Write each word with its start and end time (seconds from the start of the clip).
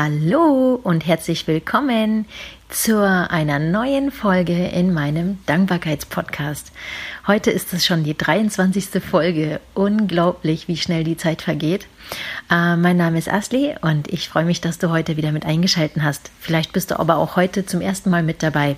Hallo 0.00 0.78
und 0.84 1.08
herzlich 1.08 1.48
willkommen 1.48 2.26
zu 2.68 3.02
einer 3.02 3.58
neuen 3.58 4.12
Folge 4.12 4.68
in 4.68 4.94
meinem 4.94 5.38
Dankbarkeitspodcast. 5.46 6.70
Heute 7.26 7.50
ist 7.50 7.72
es 7.72 7.84
schon 7.84 8.04
die 8.04 8.16
23. 8.16 9.02
Folge. 9.02 9.58
Unglaublich, 9.74 10.68
wie 10.68 10.76
schnell 10.76 11.02
die 11.02 11.16
Zeit 11.16 11.42
vergeht. 11.42 11.88
Äh, 12.48 12.76
mein 12.76 12.96
Name 12.96 13.18
ist 13.18 13.28
Asli 13.28 13.74
und 13.80 14.06
ich 14.06 14.28
freue 14.28 14.44
mich, 14.44 14.60
dass 14.60 14.78
du 14.78 14.90
heute 14.90 15.16
wieder 15.16 15.32
mit 15.32 15.44
eingeschalten 15.44 16.04
hast. 16.04 16.30
Vielleicht 16.38 16.72
bist 16.72 16.92
du 16.92 17.00
aber 17.00 17.16
auch 17.16 17.34
heute 17.34 17.66
zum 17.66 17.80
ersten 17.80 18.08
Mal 18.08 18.22
mit 18.22 18.44
dabei. 18.44 18.76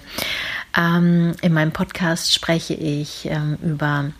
Ähm, 0.74 1.34
in 1.42 1.52
meinem 1.52 1.72
Podcast 1.72 2.32
spreche 2.32 2.72
ich 2.72 3.26
ähm, 3.26 3.58
über 3.62 4.10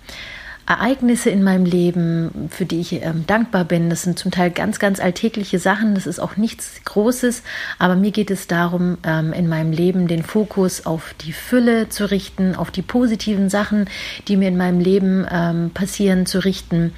Ereignisse 0.71 1.31
in 1.31 1.43
meinem 1.43 1.65
Leben, 1.65 2.49
für 2.49 2.65
die 2.65 2.79
ich 2.79 2.93
ähm, 2.93 3.25
dankbar 3.27 3.65
bin. 3.65 3.91
Das 3.91 4.03
sind 4.03 4.21
zum 4.21 4.31
Teil 4.31 4.53
ganz, 4.53 4.79
ganz 4.79 5.01
alltägliche 5.01 5.59
Sachen. 5.59 5.97
Das 5.97 6.07
ist 6.07 6.21
auch 6.21 6.37
nichts 6.37 6.85
Großes. 6.85 7.43
Aber 7.81 7.97
mir 7.97 8.13
geht 8.13 8.31
es 8.31 8.47
darum, 8.47 8.97
ähm, 9.03 9.33
in 9.33 9.49
meinem 9.49 9.73
Leben 9.73 10.07
den 10.07 10.23
Fokus 10.23 10.87
auf 10.87 11.13
die 11.23 11.33
Fülle 11.33 11.89
zu 11.89 12.09
richten, 12.09 12.55
auf 12.55 12.71
die 12.71 12.83
positiven 12.83 13.51
Sachen, 13.51 13.91
die 14.29 14.37
mir 14.37 14.47
in 14.47 14.57
meinem 14.57 14.79
Leben 14.79 15.27
ähm, 15.29 15.73
passieren, 15.75 16.25
zu 16.25 16.39
richten. 16.45 16.93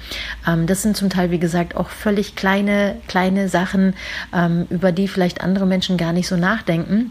Ähm, 0.47 0.67
das 0.67 0.83
sind 0.83 0.95
zum 0.95 1.09
Teil, 1.09 1.31
wie 1.31 1.39
gesagt, 1.39 1.75
auch 1.75 1.89
völlig 1.89 2.35
kleine, 2.35 2.97
kleine 3.07 3.49
Sachen, 3.49 3.95
ähm, 4.35 4.67
über 4.69 4.91
die 4.91 5.07
vielleicht 5.07 5.41
andere 5.41 5.65
Menschen 5.65 5.97
gar 5.97 6.13
nicht 6.13 6.27
so 6.27 6.37
nachdenken 6.37 7.09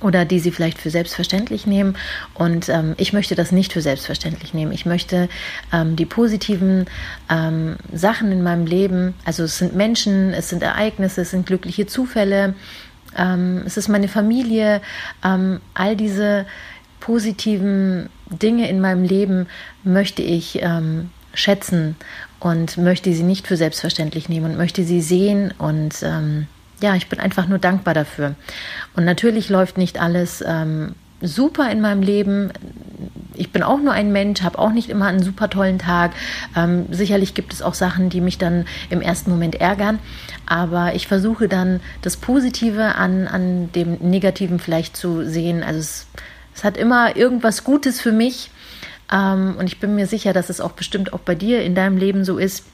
oder 0.00 0.24
die 0.24 0.38
sie 0.38 0.50
vielleicht 0.50 0.78
für 0.78 0.90
selbstverständlich 0.90 1.66
nehmen. 1.66 1.96
Und 2.34 2.68
ähm, 2.68 2.94
ich 2.96 3.12
möchte 3.12 3.34
das 3.34 3.52
nicht 3.52 3.72
für 3.72 3.82
selbstverständlich 3.82 4.54
nehmen. 4.54 4.72
Ich 4.72 4.86
möchte 4.86 5.28
ähm, 5.72 5.96
die 5.96 6.06
positiven 6.06 6.86
ähm, 7.28 7.76
Sachen 7.92 8.32
in 8.32 8.42
meinem 8.42 8.66
Leben, 8.66 9.14
also 9.24 9.44
es 9.44 9.58
sind 9.58 9.74
Menschen, 9.74 10.32
es 10.32 10.48
sind 10.48 10.62
Ereignisse, 10.62 11.22
es 11.22 11.30
sind 11.30 11.46
glückliche 11.46 11.86
Zufälle, 11.86 12.54
ähm, 13.16 13.62
es 13.66 13.76
ist 13.76 13.88
meine 13.88 14.08
Familie, 14.08 14.80
ähm, 15.24 15.60
all 15.74 15.96
diese 15.96 16.46
positiven 17.00 18.08
Dinge 18.28 18.68
in 18.68 18.80
meinem 18.80 19.04
Leben 19.04 19.46
möchte 19.84 20.22
ich 20.22 20.60
ähm, 20.62 21.10
schätzen 21.34 21.96
und 22.38 22.76
möchte 22.76 23.12
sie 23.12 23.22
nicht 23.22 23.46
für 23.46 23.56
selbstverständlich 23.56 24.28
nehmen 24.28 24.52
und 24.52 24.56
möchte 24.56 24.84
sie 24.84 25.00
sehen 25.00 25.52
und 25.58 26.02
ja, 26.80 26.94
ich 26.94 27.08
bin 27.08 27.20
einfach 27.20 27.46
nur 27.46 27.58
dankbar 27.58 27.94
dafür. 27.94 28.34
Und 28.96 29.04
natürlich 29.04 29.48
läuft 29.48 29.78
nicht 29.78 30.00
alles 30.00 30.42
ähm, 30.46 30.94
super 31.20 31.70
in 31.70 31.80
meinem 31.80 32.02
Leben. 32.02 32.52
Ich 33.34 33.52
bin 33.52 33.62
auch 33.62 33.80
nur 33.80 33.92
ein 33.92 34.12
Mensch, 34.12 34.42
habe 34.42 34.58
auch 34.58 34.72
nicht 34.72 34.90
immer 34.90 35.06
einen 35.06 35.22
super 35.22 35.48
tollen 35.50 35.78
Tag. 35.78 36.12
Ähm, 36.56 36.86
sicherlich 36.90 37.34
gibt 37.34 37.52
es 37.52 37.62
auch 37.62 37.74
Sachen, 37.74 38.10
die 38.10 38.20
mich 38.20 38.38
dann 38.38 38.66
im 38.88 39.00
ersten 39.00 39.30
Moment 39.30 39.54
ärgern. 39.56 39.98
Aber 40.46 40.94
ich 40.94 41.06
versuche 41.06 41.48
dann 41.48 41.80
das 42.02 42.16
Positive 42.16 42.94
an, 42.94 43.28
an 43.28 43.72
dem 43.72 43.98
Negativen 44.00 44.58
vielleicht 44.58 44.96
zu 44.96 45.26
sehen. 45.26 45.62
Also 45.62 45.80
es, 45.80 46.06
es 46.54 46.64
hat 46.64 46.76
immer 46.76 47.16
irgendwas 47.16 47.64
Gutes 47.64 48.00
für 48.00 48.12
mich. 48.12 48.50
Ähm, 49.12 49.56
und 49.58 49.66
ich 49.66 49.80
bin 49.80 49.94
mir 49.94 50.06
sicher, 50.06 50.32
dass 50.32 50.50
es 50.50 50.60
auch 50.60 50.72
bestimmt 50.72 51.12
auch 51.12 51.20
bei 51.20 51.34
dir 51.34 51.62
in 51.62 51.74
deinem 51.74 51.96
Leben 51.96 52.24
so 52.24 52.38
ist 52.38 52.64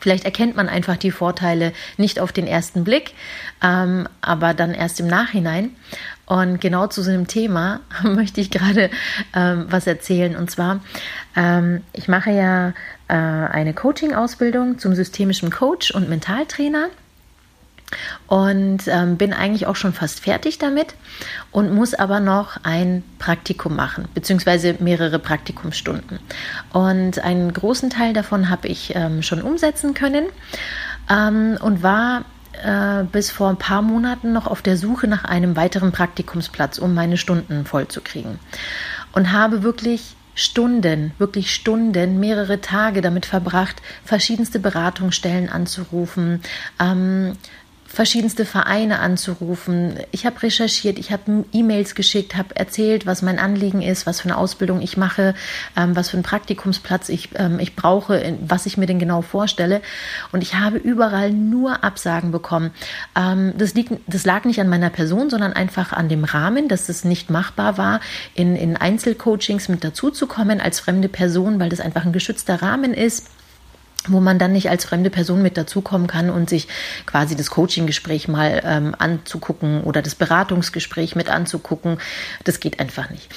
Vielleicht 0.00 0.24
erkennt 0.24 0.56
man 0.56 0.68
einfach 0.68 0.96
die 0.96 1.10
Vorteile 1.10 1.72
nicht 1.96 2.20
auf 2.20 2.32
den 2.32 2.46
ersten 2.46 2.84
Blick, 2.84 3.14
ähm, 3.62 4.08
aber 4.20 4.54
dann 4.54 4.74
erst 4.74 5.00
im 5.00 5.06
Nachhinein. 5.06 5.70
Und 6.26 6.60
genau 6.60 6.88
zu 6.88 7.02
so 7.02 7.10
einem 7.10 7.28
Thema 7.28 7.80
möchte 8.02 8.40
ich 8.40 8.50
gerade 8.50 8.90
ähm, 9.34 9.66
was 9.68 9.86
erzählen. 9.86 10.36
Und 10.36 10.50
zwar, 10.50 10.80
ähm, 11.36 11.82
ich 11.92 12.08
mache 12.08 12.30
ja 12.30 12.68
äh, 13.08 13.14
eine 13.14 13.74
Coaching-Ausbildung 13.74 14.78
zum 14.78 14.94
systemischen 14.94 15.50
Coach 15.50 15.92
und 15.92 16.08
Mentaltrainer 16.08 16.88
und 18.26 18.82
ähm, 18.86 19.16
bin 19.16 19.32
eigentlich 19.32 19.66
auch 19.66 19.76
schon 19.76 19.92
fast 19.92 20.20
fertig 20.20 20.58
damit 20.58 20.94
und 21.52 21.72
muss 21.72 21.94
aber 21.94 22.20
noch 22.20 22.58
ein 22.62 23.02
Praktikum 23.18 23.76
machen, 23.76 24.08
beziehungsweise 24.14 24.76
mehrere 24.80 25.18
Praktikumsstunden. 25.18 26.18
Und 26.72 27.18
einen 27.18 27.52
großen 27.52 27.90
Teil 27.90 28.12
davon 28.12 28.50
habe 28.50 28.68
ich 28.68 28.94
ähm, 28.94 29.22
schon 29.22 29.42
umsetzen 29.42 29.94
können 29.94 30.26
ähm, 31.10 31.58
und 31.60 31.82
war 31.82 32.24
äh, 32.64 33.04
bis 33.04 33.30
vor 33.30 33.50
ein 33.50 33.58
paar 33.58 33.82
Monaten 33.82 34.32
noch 34.32 34.46
auf 34.46 34.62
der 34.62 34.76
Suche 34.76 35.06
nach 35.06 35.24
einem 35.24 35.56
weiteren 35.56 35.92
Praktikumsplatz, 35.92 36.78
um 36.78 36.94
meine 36.94 37.16
Stunden 37.16 37.66
voll 37.66 37.88
zu 37.88 38.00
kriegen. 38.00 38.38
Und 39.12 39.32
habe 39.32 39.62
wirklich 39.62 40.16
Stunden, 40.34 41.12
wirklich 41.18 41.54
Stunden, 41.54 42.20
mehrere 42.20 42.60
Tage 42.60 43.00
damit 43.00 43.26
verbracht, 43.26 43.80
verschiedenste 44.04 44.58
Beratungsstellen 44.58 45.48
anzurufen, 45.48 46.42
ähm, 46.78 47.36
verschiedenste 47.86 48.44
Vereine 48.44 48.98
anzurufen. 48.98 49.98
Ich 50.10 50.26
habe 50.26 50.42
recherchiert, 50.42 50.98
ich 50.98 51.12
habe 51.12 51.44
E-Mails 51.52 51.94
geschickt, 51.94 52.36
habe 52.36 52.54
erzählt, 52.56 53.06
was 53.06 53.22
mein 53.22 53.38
Anliegen 53.38 53.82
ist, 53.82 54.06
was 54.06 54.20
für 54.20 54.28
eine 54.28 54.36
Ausbildung 54.36 54.82
ich 54.82 54.96
mache, 54.96 55.34
ähm, 55.76 55.94
was 55.96 56.10
für 56.10 56.16
einen 56.16 56.24
Praktikumsplatz 56.24 57.08
ich, 57.08 57.30
ähm, 57.36 57.58
ich 57.60 57.76
brauche, 57.76 58.36
was 58.40 58.66
ich 58.66 58.76
mir 58.76 58.86
denn 58.86 58.98
genau 58.98 59.22
vorstelle. 59.22 59.80
Und 60.32 60.42
ich 60.42 60.54
habe 60.54 60.78
überall 60.78 61.32
nur 61.32 61.84
Absagen 61.84 62.32
bekommen. 62.32 62.72
Ähm, 63.16 63.54
das, 63.56 63.74
liegt, 63.74 63.92
das 64.06 64.24
lag 64.24 64.44
nicht 64.44 64.60
an 64.60 64.68
meiner 64.68 64.90
Person, 64.90 65.30
sondern 65.30 65.52
einfach 65.52 65.92
an 65.92 66.08
dem 66.08 66.24
Rahmen, 66.24 66.68
dass 66.68 66.88
es 66.88 67.04
nicht 67.04 67.30
machbar 67.30 67.78
war, 67.78 68.00
in, 68.34 68.56
in 68.56 68.76
Einzelcoachings 68.76 69.68
mit 69.68 69.84
dazuzukommen 69.84 70.60
als 70.60 70.80
fremde 70.80 71.08
Person, 71.08 71.60
weil 71.60 71.68
das 71.68 71.80
einfach 71.80 72.04
ein 72.04 72.12
geschützter 72.12 72.60
Rahmen 72.62 72.92
ist 72.92 73.30
wo 74.08 74.20
man 74.20 74.38
dann 74.38 74.52
nicht 74.52 74.70
als 74.70 74.84
fremde 74.84 75.10
Person 75.10 75.42
mit 75.42 75.56
dazukommen 75.56 76.06
kann 76.06 76.30
und 76.30 76.48
sich 76.48 76.68
quasi 77.06 77.36
das 77.36 77.50
Coaching-Gespräch 77.50 78.28
mal 78.28 78.62
ähm, 78.64 78.94
anzugucken 78.98 79.82
oder 79.84 80.02
das 80.02 80.14
Beratungsgespräch 80.14 81.16
mit 81.16 81.28
anzugucken. 81.28 81.98
Das 82.44 82.60
geht 82.60 82.80
einfach 82.80 83.10
nicht. 83.10 83.28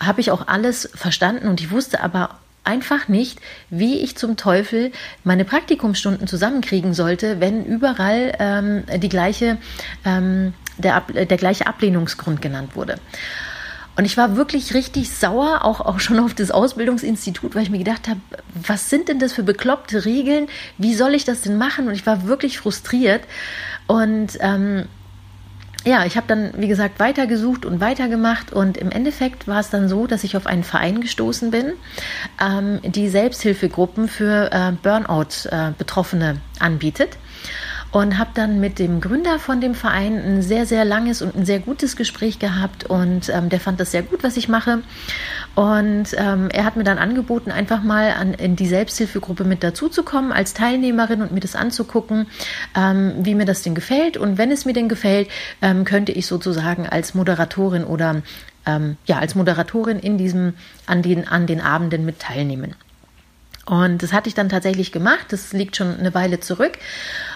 Habe 0.00 0.20
ich 0.20 0.30
auch 0.30 0.48
alles 0.48 0.88
verstanden 0.94 1.48
und 1.48 1.60
ich 1.60 1.70
wusste 1.70 2.02
aber 2.02 2.38
einfach 2.64 3.08
nicht, 3.08 3.40
wie 3.70 3.98
ich 3.98 4.16
zum 4.16 4.36
Teufel 4.36 4.92
meine 5.24 5.44
Praktikumsstunden 5.44 6.26
zusammenkriegen 6.26 6.92
sollte, 6.92 7.40
wenn 7.40 7.64
überall 7.64 8.34
ähm, 8.38 8.84
die 9.00 9.08
gleiche, 9.08 9.56
ähm, 10.04 10.52
der, 10.76 11.00
der 11.00 11.36
gleiche 11.38 11.66
Ablehnungsgrund 11.66 12.42
genannt 12.42 12.76
wurde. 12.76 12.96
Und 13.98 14.04
ich 14.04 14.16
war 14.16 14.36
wirklich 14.36 14.74
richtig 14.74 15.10
sauer, 15.10 15.64
auch, 15.64 15.80
auch 15.80 15.98
schon 15.98 16.20
auf 16.20 16.32
das 16.32 16.52
Ausbildungsinstitut, 16.52 17.56
weil 17.56 17.64
ich 17.64 17.70
mir 17.70 17.78
gedacht 17.78 18.06
habe, 18.06 18.20
was 18.54 18.88
sind 18.90 19.08
denn 19.08 19.18
das 19.18 19.32
für 19.32 19.42
bekloppte 19.42 20.04
Regeln? 20.04 20.46
Wie 20.78 20.94
soll 20.94 21.16
ich 21.16 21.24
das 21.24 21.40
denn 21.40 21.58
machen? 21.58 21.88
Und 21.88 21.94
ich 21.94 22.06
war 22.06 22.28
wirklich 22.28 22.60
frustriert. 22.60 23.22
Und 23.88 24.38
ähm, 24.38 24.84
ja, 25.84 26.04
ich 26.04 26.16
habe 26.16 26.28
dann, 26.28 26.52
wie 26.56 26.68
gesagt, 26.68 27.00
weitergesucht 27.00 27.66
und 27.66 27.80
weitergemacht 27.80 28.52
und 28.52 28.76
im 28.76 28.92
Endeffekt 28.92 29.48
war 29.48 29.58
es 29.58 29.70
dann 29.70 29.88
so, 29.88 30.06
dass 30.06 30.22
ich 30.22 30.36
auf 30.36 30.46
einen 30.46 30.62
Verein 30.62 31.00
gestoßen 31.00 31.50
bin, 31.50 31.72
ähm, 32.40 32.78
die 32.84 33.08
Selbsthilfegruppen 33.08 34.06
für 34.06 34.52
äh, 34.52 34.72
Burnout-Betroffene 34.80 36.36
äh, 36.36 36.62
anbietet 36.62 37.16
und 37.90 38.18
habe 38.18 38.30
dann 38.34 38.60
mit 38.60 38.78
dem 38.78 39.00
Gründer 39.00 39.38
von 39.38 39.60
dem 39.60 39.74
Verein 39.74 40.18
ein 40.18 40.42
sehr, 40.42 40.66
sehr 40.66 40.84
langes 40.84 41.22
und 41.22 41.34
ein 41.34 41.46
sehr 41.46 41.58
gutes 41.58 41.96
Gespräch 41.96 42.38
gehabt 42.38 42.84
und 42.84 43.28
ähm, 43.30 43.48
der 43.48 43.60
fand 43.60 43.80
das 43.80 43.92
sehr 43.92 44.02
gut, 44.02 44.22
was 44.22 44.36
ich 44.36 44.48
mache. 44.48 44.80
Und 45.54 46.14
ähm, 46.16 46.48
er 46.52 46.64
hat 46.64 46.76
mir 46.76 46.84
dann 46.84 46.98
angeboten, 46.98 47.50
einfach 47.50 47.82
mal 47.82 48.12
an, 48.12 48.34
in 48.34 48.56
die 48.56 48.66
Selbsthilfegruppe 48.66 49.44
mit 49.44 49.64
dazuzukommen 49.64 50.32
als 50.32 50.54
Teilnehmerin 50.54 51.22
und 51.22 51.32
mir 51.32 51.40
das 51.40 51.56
anzugucken, 51.56 52.26
ähm, 52.76 53.14
wie 53.18 53.34
mir 53.34 53.46
das 53.46 53.62
denn 53.62 53.74
gefällt. 53.74 54.16
Und 54.16 54.38
wenn 54.38 54.52
es 54.52 54.66
mir 54.66 54.74
denn 54.74 54.88
gefällt, 54.88 55.28
ähm, 55.62 55.84
könnte 55.84 56.12
ich 56.12 56.26
sozusagen 56.26 56.86
als 56.86 57.14
Moderatorin 57.14 57.84
oder 57.84 58.22
ähm, 58.66 58.98
ja, 59.06 59.18
als 59.18 59.34
Moderatorin 59.34 59.98
in 59.98 60.18
diesem, 60.18 60.54
an 60.86 61.02
den, 61.02 61.26
an 61.26 61.46
den 61.46 61.60
Abenden 61.60 62.04
mit 62.04 62.20
teilnehmen. 62.20 62.74
Und 63.68 64.02
das 64.02 64.14
hatte 64.14 64.28
ich 64.28 64.34
dann 64.34 64.48
tatsächlich 64.48 64.92
gemacht. 64.92 65.26
Das 65.28 65.52
liegt 65.52 65.76
schon 65.76 65.98
eine 65.98 66.14
Weile 66.14 66.40
zurück. 66.40 66.78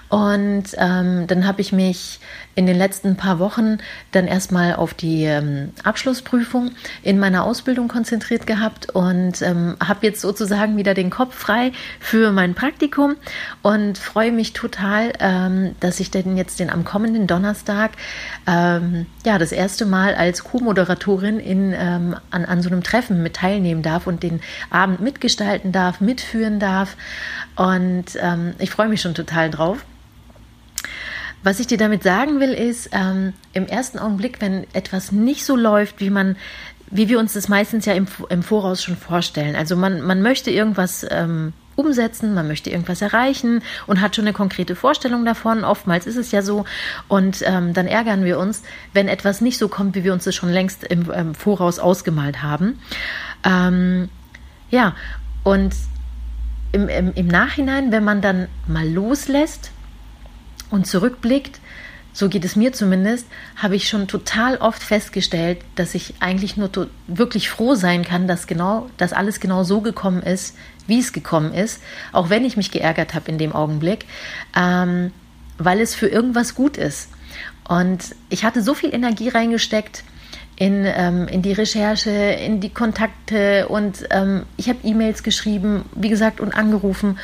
Und 0.08 0.64
ähm, 0.76 1.26
dann 1.26 1.46
habe 1.46 1.60
ich 1.60 1.72
mich 1.72 2.20
in 2.54 2.66
den 2.66 2.76
letzten 2.76 3.16
paar 3.16 3.38
Wochen 3.38 3.78
dann 4.10 4.26
erstmal 4.26 4.74
auf 4.74 4.92
die 4.92 5.24
ähm, 5.24 5.70
Abschlussprüfung 5.84 6.72
in 7.02 7.18
meiner 7.18 7.44
Ausbildung 7.44 7.88
konzentriert 7.88 8.46
gehabt 8.46 8.90
und 8.94 9.40
ähm, 9.40 9.76
habe 9.82 10.06
jetzt 10.06 10.20
sozusagen 10.20 10.76
wieder 10.76 10.92
den 10.92 11.08
Kopf 11.08 11.34
frei 11.34 11.72
für 11.98 12.30
mein 12.30 12.54
Praktikum 12.54 13.16
und 13.62 13.96
freue 13.96 14.32
mich 14.32 14.52
total, 14.52 15.14
ähm, 15.18 15.74
dass 15.80 15.98
ich 15.98 16.10
denn 16.10 16.36
jetzt 16.36 16.60
den 16.60 16.68
am 16.68 16.84
kommenden 16.84 17.26
Donnerstag 17.26 17.92
ähm, 18.46 19.06
ja 19.24 19.38
das 19.38 19.52
erste 19.52 19.86
Mal 19.86 20.14
als 20.14 20.44
Co-Moderatorin 20.44 21.40
in 21.40 21.72
ähm, 21.74 22.16
an, 22.30 22.44
an 22.44 22.60
so 22.60 22.68
einem 22.68 22.82
Treffen 22.82 23.22
mit 23.22 23.36
teilnehmen 23.36 23.80
darf 23.80 24.06
und 24.06 24.22
den 24.22 24.40
Abend 24.68 25.00
mitgestalten 25.00 25.72
darf, 25.72 26.02
mitführen 26.22 26.58
darf 26.58 26.96
und 27.56 28.04
ähm, 28.20 28.54
ich 28.58 28.70
freue 28.70 28.88
mich 28.88 29.00
schon 29.00 29.14
total 29.14 29.50
drauf. 29.50 29.84
Was 31.42 31.58
ich 31.58 31.66
dir 31.66 31.78
damit 31.78 32.04
sagen 32.04 32.38
will, 32.38 32.52
ist, 32.52 32.90
ähm, 32.92 33.32
im 33.52 33.66
ersten 33.66 33.98
Augenblick, 33.98 34.40
wenn 34.40 34.64
etwas 34.74 35.10
nicht 35.10 35.44
so 35.44 35.56
läuft, 35.56 35.98
wie 36.00 36.10
man, 36.10 36.36
wie 36.88 37.08
wir 37.08 37.18
uns 37.18 37.32
das 37.32 37.48
meistens 37.48 37.84
ja 37.84 37.94
im, 37.94 38.06
im 38.28 38.44
Voraus 38.44 38.82
schon 38.82 38.96
vorstellen. 38.96 39.56
Also 39.56 39.76
man, 39.76 40.02
man 40.02 40.22
möchte 40.22 40.52
irgendwas 40.52 41.04
ähm, 41.10 41.52
umsetzen, 41.74 42.34
man 42.34 42.46
möchte 42.46 42.70
irgendwas 42.70 43.02
erreichen 43.02 43.62
und 43.88 44.00
hat 44.00 44.14
schon 44.14 44.24
eine 44.24 44.34
konkrete 44.34 44.76
Vorstellung 44.76 45.24
davon. 45.24 45.64
Oftmals 45.64 46.06
ist 46.06 46.16
es 46.16 46.30
ja 46.30 46.42
so. 46.42 46.64
Und 47.08 47.42
ähm, 47.44 47.72
dann 47.74 47.88
ärgern 47.88 48.24
wir 48.24 48.38
uns, 48.38 48.62
wenn 48.92 49.08
etwas 49.08 49.40
nicht 49.40 49.58
so 49.58 49.66
kommt, 49.66 49.96
wie 49.96 50.04
wir 50.04 50.12
uns 50.12 50.22
das 50.22 50.36
schon 50.36 50.50
längst 50.50 50.84
im, 50.84 51.02
im 51.02 51.12
ähm, 51.12 51.34
Voraus 51.34 51.80
ausgemalt 51.80 52.40
haben. 52.40 52.78
Ähm, 53.42 54.10
ja, 54.70 54.94
und 55.42 55.74
im, 56.72 56.88
im, 56.88 57.12
im 57.14 57.26
Nachhinein, 57.26 57.92
wenn 57.92 58.04
man 58.04 58.20
dann 58.20 58.48
mal 58.66 58.88
loslässt 58.88 59.70
und 60.70 60.86
zurückblickt, 60.86 61.60
so 62.14 62.28
geht 62.28 62.44
es 62.44 62.56
mir 62.56 62.72
zumindest, 62.72 63.26
habe 63.56 63.76
ich 63.76 63.88
schon 63.88 64.06
total 64.06 64.56
oft 64.58 64.82
festgestellt, 64.82 65.60
dass 65.76 65.94
ich 65.94 66.14
eigentlich 66.20 66.56
nur 66.56 66.70
wirklich 67.06 67.48
froh 67.48 67.74
sein 67.74 68.04
kann, 68.04 68.28
dass 68.28 68.46
genau, 68.46 68.90
dass 68.98 69.12
alles 69.14 69.40
genau 69.40 69.64
so 69.64 69.80
gekommen 69.80 70.22
ist, 70.22 70.56
wie 70.86 70.98
es 70.98 71.12
gekommen 71.12 71.54
ist, 71.54 71.82
auch 72.12 72.28
wenn 72.28 72.44
ich 72.44 72.56
mich 72.56 72.70
geärgert 72.70 73.14
habe 73.14 73.30
in 73.30 73.38
dem 73.38 73.54
Augenblick, 73.54 74.04
ähm, 74.54 75.12
weil 75.56 75.80
es 75.80 75.94
für 75.94 76.08
irgendwas 76.08 76.54
gut 76.54 76.76
ist. 76.76 77.08
Und 77.66 78.14
ich 78.28 78.44
hatte 78.44 78.62
so 78.62 78.74
viel 78.74 78.92
Energie 78.92 79.28
reingesteckt 79.28 80.04
in, 80.56 80.84
ähm, 80.86 81.28
in 81.28 81.42
die 81.42 81.52
Recherche, 81.52 82.10
in 82.10 82.60
die 82.60 82.70
Kontakte 82.70 83.68
und 83.68 84.06
ähm, 84.10 84.44
ich 84.56 84.68
habe 84.68 84.78
E-Mails 84.82 85.22
geschrieben, 85.22 85.84
wie 85.94 86.08
gesagt, 86.08 86.40
und 86.40 86.52
angerufen. 86.54 87.18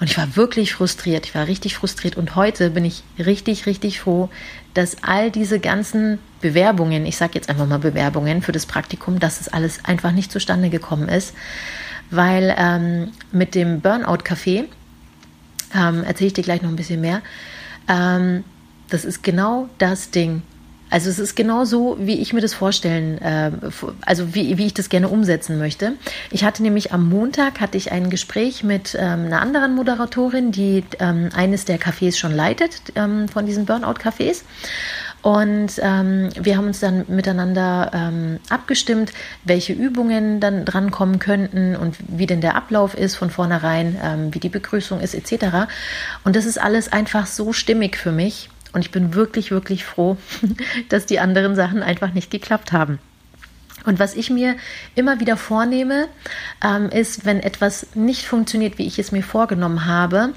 Und 0.00 0.10
ich 0.10 0.18
war 0.18 0.34
wirklich 0.34 0.74
frustriert. 0.74 1.26
Ich 1.26 1.34
war 1.36 1.46
richtig 1.46 1.76
frustriert. 1.76 2.16
Und 2.16 2.34
heute 2.34 2.70
bin 2.70 2.84
ich 2.84 3.04
richtig, 3.20 3.66
richtig 3.66 4.00
froh, 4.00 4.30
dass 4.74 4.96
all 5.04 5.30
diese 5.30 5.60
ganzen 5.60 6.18
Bewerbungen, 6.40 7.06
ich 7.06 7.16
sage 7.16 7.34
jetzt 7.36 7.48
einfach 7.48 7.68
mal 7.68 7.78
Bewerbungen 7.78 8.42
für 8.42 8.50
das 8.50 8.66
Praktikum, 8.66 9.20
dass 9.20 9.40
es 9.40 9.46
alles 9.46 9.84
einfach 9.84 10.10
nicht 10.10 10.32
zustande 10.32 10.70
gekommen 10.70 11.08
ist. 11.08 11.34
Weil 12.10 12.52
ähm, 12.58 13.12
mit 13.30 13.54
dem 13.54 13.80
Burnout-Café, 13.80 14.64
ähm, 15.72 16.04
erzähle 16.04 16.26
ich 16.26 16.32
dir 16.32 16.42
gleich 16.42 16.62
noch 16.62 16.70
ein 16.70 16.76
bisschen 16.76 17.00
mehr, 17.00 17.22
ähm, 17.88 18.42
das 18.88 19.04
ist 19.04 19.22
genau 19.22 19.68
das 19.78 20.10
Ding. 20.10 20.42
Also 20.92 21.08
es 21.08 21.18
ist 21.18 21.36
genau 21.36 21.64
so, 21.64 21.96
wie 21.98 22.20
ich 22.20 22.34
mir 22.34 22.42
das 22.42 22.52
vorstellen, 22.52 23.16
äh, 23.22 23.50
also 24.02 24.34
wie, 24.34 24.58
wie 24.58 24.66
ich 24.66 24.74
das 24.74 24.90
gerne 24.90 25.08
umsetzen 25.08 25.58
möchte. 25.58 25.94
Ich 26.30 26.44
hatte 26.44 26.62
nämlich 26.62 26.92
am 26.92 27.08
Montag 27.08 27.60
hatte 27.60 27.78
ich 27.78 27.92
ein 27.92 28.10
Gespräch 28.10 28.62
mit 28.62 28.94
ähm, 29.00 29.24
einer 29.24 29.40
anderen 29.40 29.74
Moderatorin, 29.74 30.52
die 30.52 30.84
ähm, 30.98 31.30
eines 31.34 31.64
der 31.64 31.80
Cafés 31.80 32.18
schon 32.18 32.32
leitet, 32.32 32.92
ähm, 32.94 33.26
von 33.26 33.46
diesen 33.46 33.64
Burnout-Cafés. 33.64 34.42
Und 35.22 35.80
ähm, 35.80 36.28
wir 36.38 36.58
haben 36.58 36.66
uns 36.66 36.80
dann 36.80 37.06
miteinander 37.08 37.90
ähm, 37.94 38.38
abgestimmt, 38.50 39.14
welche 39.44 39.72
Übungen 39.72 40.40
dann 40.40 40.66
drankommen 40.66 41.18
könnten 41.18 41.74
und 41.74 41.96
wie 42.06 42.26
denn 42.26 42.42
der 42.42 42.54
Ablauf 42.54 42.94
ist 42.94 43.16
von 43.16 43.30
vornherein, 43.30 43.96
ähm, 44.04 44.34
wie 44.34 44.40
die 44.40 44.50
Begrüßung 44.50 45.00
ist 45.00 45.14
etc. 45.14 45.72
Und 46.24 46.36
das 46.36 46.44
ist 46.44 46.60
alles 46.60 46.92
einfach 46.92 47.26
so 47.26 47.54
stimmig 47.54 47.96
für 47.96 48.12
mich. 48.12 48.50
Und 48.72 48.80
ich 48.80 48.90
bin 48.90 49.14
wirklich, 49.14 49.50
wirklich 49.50 49.84
froh, 49.84 50.16
dass 50.88 51.06
die 51.06 51.20
anderen 51.20 51.54
Sachen 51.54 51.82
einfach 51.82 52.12
nicht 52.12 52.30
geklappt 52.30 52.72
haben. 52.72 52.98
Und 53.84 53.98
was 53.98 54.14
ich 54.14 54.30
mir 54.30 54.56
immer 54.94 55.20
wieder 55.20 55.36
vornehme, 55.36 56.08
ähm, 56.62 56.88
ist, 56.90 57.24
wenn 57.24 57.40
etwas 57.40 57.88
nicht 57.94 58.26
funktioniert, 58.26 58.78
wie 58.78 58.86
ich 58.86 58.98
es 58.98 59.12
mir 59.12 59.22
vorgenommen 59.22 59.86
habe, 59.86 60.34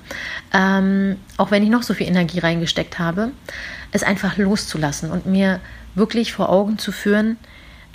ähm, 0.53 1.17
auch 1.37 1.51
wenn 1.51 1.63
ich 1.63 1.69
noch 1.69 1.83
so 1.83 1.93
viel 1.93 2.07
Energie 2.07 2.39
reingesteckt 2.39 2.97
habe, 2.97 3.31
es 3.91 4.03
einfach 4.03 4.37
loszulassen 4.37 5.11
und 5.11 5.25
mir 5.25 5.59
wirklich 5.93 6.33
vor 6.33 6.49
Augen 6.49 6.77
zu 6.77 6.91
führen, 6.91 7.37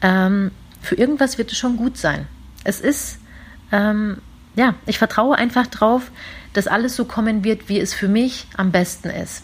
ähm, 0.03 0.53
für 0.81 0.95
irgendwas 0.95 1.37
wird 1.37 1.53
es 1.53 1.59
schon 1.59 1.77
gut 1.77 1.97
sein. 1.97 2.27
Es 2.65 2.81
ist, 2.81 3.19
ähm, 3.73 4.19
ja, 4.55 4.75
ich 4.87 4.99
vertraue 4.99 5.37
einfach 5.37 5.67
drauf, 5.67 6.11
dass 6.53 6.67
alles 6.67 6.97
so 6.97 7.05
kommen 7.05 7.45
wird, 7.45 7.69
wie 7.69 7.81
es 7.81 7.93
für 7.93 8.09
mich 8.09 8.47
am 8.57 8.73
besten 8.73 9.11
ist. 9.11 9.43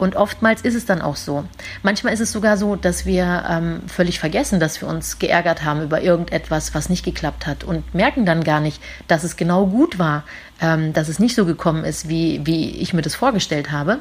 Und 0.00 0.16
oftmals 0.16 0.62
ist 0.62 0.74
es 0.74 0.86
dann 0.86 1.02
auch 1.02 1.16
so. 1.16 1.44
Manchmal 1.82 2.14
ist 2.14 2.20
es 2.20 2.32
sogar 2.32 2.56
so, 2.56 2.74
dass 2.74 3.04
wir 3.04 3.44
ähm, 3.46 3.82
völlig 3.86 4.18
vergessen, 4.18 4.58
dass 4.58 4.80
wir 4.80 4.88
uns 4.88 5.18
geärgert 5.18 5.62
haben 5.62 5.82
über 5.82 6.00
irgendetwas, 6.00 6.74
was 6.74 6.88
nicht 6.88 7.04
geklappt 7.04 7.46
hat 7.46 7.64
und 7.64 7.94
merken 7.94 8.24
dann 8.24 8.42
gar 8.42 8.60
nicht, 8.60 8.82
dass 9.08 9.24
es 9.24 9.36
genau 9.36 9.66
gut 9.66 9.98
war, 9.98 10.24
ähm, 10.62 10.94
dass 10.94 11.08
es 11.10 11.18
nicht 11.18 11.34
so 11.34 11.44
gekommen 11.44 11.84
ist, 11.84 12.08
wie, 12.08 12.40
wie 12.46 12.70
ich 12.78 12.94
mir 12.94 13.02
das 13.02 13.14
vorgestellt 13.14 13.72
habe. 13.72 13.98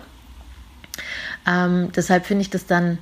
Ähm, 1.46 1.92
deshalb 1.94 2.26
finde 2.26 2.44
ich 2.44 2.50
das 2.50 2.66
dann, 2.66 3.00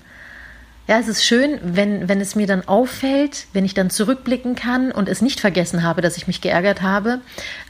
ja, 0.88 0.98
es 0.98 1.08
ist 1.08 1.24
schön, 1.24 1.60
wenn, 1.62 2.10
wenn 2.10 2.20
es 2.20 2.34
mir 2.34 2.48
dann 2.48 2.68
auffällt, 2.68 3.46
wenn 3.54 3.64
ich 3.64 3.76
dann 3.76 3.92
zurückblicken 3.92 4.56
kann 4.56 4.92
und 4.92 5.08
es 5.08 5.22
nicht 5.22 5.40
vergessen 5.40 5.84
habe, 5.84 6.02
dass 6.02 6.18
ich 6.18 6.26
mich 6.26 6.42
geärgert 6.42 6.82
habe 6.82 7.22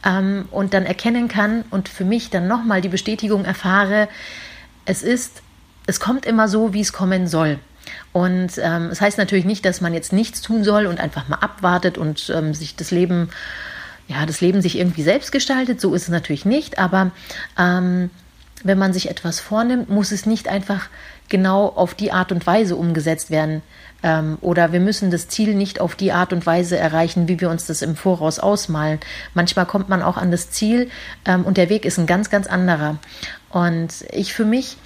ähm, 0.05 0.47
und 0.51 0.73
dann 0.73 0.85
erkennen 0.85 1.27
kann 1.27 1.65
und 1.69 1.89
für 1.89 2.05
mich 2.05 2.29
dann 2.29 2.47
nochmal 2.47 2.79
die 2.79 2.87
Bestätigung 2.87 3.43
erfahre, 3.43 4.07
es 4.87 5.03
ist, 5.03 5.43
es 5.85 5.99
kommt 5.99 6.25
immer 6.25 6.47
so, 6.47 6.73
wie 6.73 6.81
es 6.81 6.93
kommen 6.93 7.27
soll. 7.27 7.59
Und 8.13 8.53
ähm, 8.57 8.87
es 8.89 8.99
heißt 9.01 9.17
natürlich 9.17 9.45
nicht, 9.45 9.63
dass 9.65 9.81
man 9.81 9.93
jetzt 9.93 10.13
nichts 10.13 10.41
tun 10.41 10.63
soll 10.63 10.87
und 10.87 10.99
einfach 10.99 11.27
mal 11.27 11.37
abwartet 11.37 11.97
und 11.97 12.31
ähm, 12.35 12.53
sich 12.53 12.75
das 12.75 12.89
Leben, 12.89 13.29
ja, 14.07 14.25
das 14.25 14.41
Leben 14.41 14.61
sich 14.61 14.77
irgendwie 14.77 15.03
selbst 15.03 15.31
gestaltet. 15.31 15.79
So 15.79 15.93
ist 15.93 16.03
es 16.03 16.09
natürlich 16.09 16.45
nicht. 16.45 16.79
Aber 16.79 17.11
ähm, 17.59 18.09
wenn 18.63 18.77
man 18.77 18.93
sich 18.93 19.09
etwas 19.09 19.39
vornimmt, 19.39 19.89
muss 19.89 20.11
es 20.11 20.25
nicht 20.25 20.47
einfach 20.47 20.89
genau 21.29 21.67
auf 21.67 21.93
die 21.93 22.11
Art 22.11 22.31
und 22.31 22.47
Weise 22.47 22.75
umgesetzt 22.77 23.29
werden. 23.29 23.61
Ähm, 24.03 24.37
oder 24.41 24.71
wir 24.71 24.79
müssen 24.79 25.11
das 25.11 25.27
Ziel 25.27 25.55
nicht 25.55 25.81
auf 25.81 25.95
die 25.95 26.11
Art 26.11 26.31
und 26.31 26.45
Weise 26.45 26.77
erreichen, 26.77 27.27
wie 27.27 27.41
wir 27.41 27.49
uns 27.49 27.65
das 27.65 27.81
im 27.81 27.95
Voraus 27.95 28.39
ausmalen. 28.39 28.99
Manchmal 29.33 29.65
kommt 29.65 29.89
man 29.89 30.01
auch 30.01 30.17
an 30.17 30.31
das 30.31 30.49
Ziel 30.49 30.89
ähm, 31.25 31.45
und 31.45 31.57
der 31.57 31.69
Weg 31.69 31.83
ist 31.83 31.97
ein 31.97 32.05
ganz, 32.05 32.29
ganz 32.29 32.47
anderer. 32.47 32.97
Und 33.49 34.05
ich 34.11 34.33
für 34.33 34.45
mich 34.45 34.77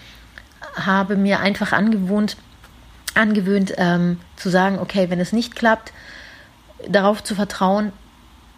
habe 0.76 1.16
mir 1.16 1.40
einfach 1.40 1.72
angewohnt, 1.74 2.38
angewöhnt 3.14 3.74
ähm, 3.78 4.20
zu 4.36 4.50
sagen, 4.50 4.80
okay, 4.80 5.10
wenn 5.10 5.20
es 5.20 5.34
nicht 5.34 5.56
klappt, 5.56 5.92
darauf 6.88 7.24
zu 7.24 7.36
vertrauen, 7.36 7.92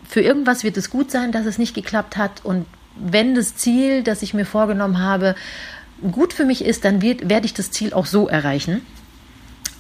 für 0.08 0.22
irgendwas 0.22 0.64
wird 0.64 0.78
es 0.78 0.90
gut 0.90 1.12
sein, 1.12 1.32
dass 1.32 1.46
es 1.46 1.58
nicht 1.58 1.74
geklappt 1.74 2.18
hat. 2.18 2.44
Und 2.44 2.66
wenn 2.96 3.36
das 3.36 3.56
Ziel, 3.56 4.04
das 4.04 4.22
ich 4.22 4.34
mir 4.34 4.46
vorgenommen 4.46 5.00
habe, 5.00 5.36
gut 6.12 6.34
für 6.34 6.46
mich 6.46 6.64
ist, 6.64 6.86
dann 6.86 7.02
wird, 7.02 7.30
werde 7.30 7.46
ich 7.46 7.54
das 7.54 7.72
Ziel 7.72 7.94
auch 7.94 8.06
so 8.06 8.28
erreichen. 8.28 8.86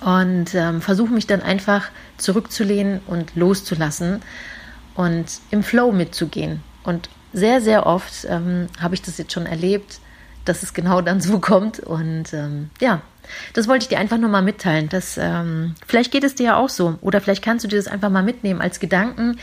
Und 0.01 0.53
ähm, 0.53 0.81
versuche 0.81 1.13
mich 1.13 1.27
dann 1.27 1.41
einfach 1.41 1.89
zurückzulehnen 2.17 2.99
und 3.07 3.35
loszulassen 3.35 4.21
und 4.95 5.25
im 5.49 5.63
Flow 5.63 5.91
mitzugehen. 5.91 6.61
Und 6.83 7.09
sehr, 7.31 7.61
sehr 7.61 7.85
oft 7.85 8.25
ähm, 8.27 8.67
habe 8.79 8.95
ich 8.95 9.01
das 9.01 9.17
jetzt 9.17 9.31
schon 9.31 9.45
erlebt, 9.45 9.99
dass 10.45 10.63
es 10.63 10.73
genau 10.73 11.01
dann 11.01 11.21
so 11.21 11.39
kommt. 11.39 11.79
Und 11.79 12.33
ähm, 12.33 12.69
ja, 12.79 13.01
das 13.53 13.67
wollte 13.67 13.83
ich 13.83 13.89
dir 13.89 13.99
einfach 13.99 14.17
nur 14.17 14.29
mal 14.29 14.41
mitteilen. 14.41 14.89
Dass, 14.89 15.17
ähm, 15.17 15.75
vielleicht 15.87 16.11
geht 16.11 16.23
es 16.23 16.35
dir 16.35 16.45
ja 16.45 16.57
auch 16.57 16.69
so. 16.69 16.97
Oder 17.01 17.21
vielleicht 17.21 17.43
kannst 17.43 17.63
du 17.63 17.69
dir 17.69 17.77
das 17.77 17.87
einfach 17.87 18.09
mal 18.09 18.23
mitnehmen 18.23 18.61
als 18.61 18.79
Gedanken, 18.79 19.37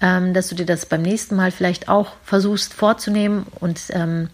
ähm, 0.00 0.34
dass 0.34 0.48
du 0.48 0.54
dir 0.54 0.66
das 0.66 0.86
beim 0.86 1.02
nächsten 1.02 1.36
Mal 1.36 1.50
vielleicht 1.50 1.88
auch 1.88 2.12
versuchst 2.24 2.74
vorzunehmen 2.74 3.46
und 3.60 3.80
ähm, 3.90 4.28